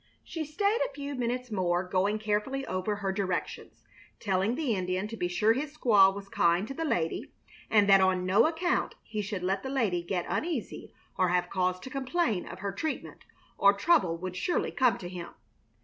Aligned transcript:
She 0.23 0.45
stayed 0.45 0.79
a 0.81 0.91
few 0.95 1.13
minutes 1.13 1.51
more, 1.51 1.83
going 1.87 2.17
carefully 2.17 2.65
over 2.65 2.95
her 2.95 3.11
directions, 3.11 3.83
telling 4.19 4.55
the 4.55 4.73
Indian 4.73 5.07
to 5.09 5.15
be 5.15 5.27
sure 5.27 5.53
his 5.53 5.77
squaw 5.77 6.11
was 6.11 6.27
kind 6.27 6.67
to 6.67 6.73
the 6.73 6.83
lady, 6.83 7.31
and 7.69 7.87
that 7.87 8.01
on 8.01 8.25
no 8.25 8.47
account 8.47 8.95
he 9.03 9.21
should 9.21 9.43
let 9.43 9.61
the 9.61 9.69
lady 9.69 10.01
get 10.01 10.25
uneasy 10.27 10.91
or 11.19 11.29
have 11.29 11.51
cause 11.51 11.79
to 11.81 11.91
complain 11.91 12.47
of 12.47 12.61
her 12.61 12.71
treatment, 12.71 13.25
or 13.59 13.73
trouble 13.73 14.17
would 14.17 14.35
surely 14.35 14.71
come 14.71 14.97
to 14.97 15.07
him. 15.07 15.35